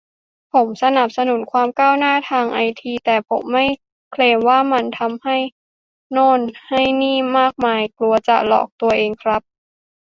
[0.53, 3.65] ผมสนับสนุนความก้าวหน้าทางไอที แต่ผมจะไม่
[4.11, 5.37] เคลมว่ามันทำให้
[6.11, 9.41] โน่นให้นี่มากมาย กลัวจะหลอกตัวเองครับ